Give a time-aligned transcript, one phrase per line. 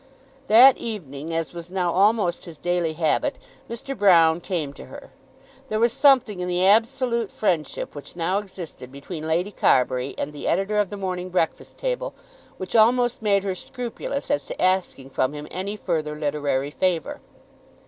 [0.47, 3.37] That evening, as was now almost his daily habit,
[3.69, 3.95] Mr.
[3.95, 5.11] Broune came to her.
[5.69, 10.47] There was something in the absolute friendship which now existed between Lady Carbury and the
[10.47, 12.15] editor of the "Morning Breakfast Table,"
[12.57, 17.21] which almost made her scrupulous as to asking from him any further literary favour.